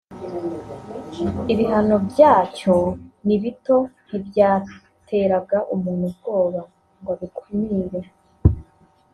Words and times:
ibihano 1.53 1.95
byacyo 2.09 2.75
ni 3.25 3.35
bito 3.41 3.77
ntibyateraga 4.07 5.57
umuntu 5.75 6.05
ubwoba 6.11 6.61
ngo 6.99 7.09
abikumire 7.15 8.01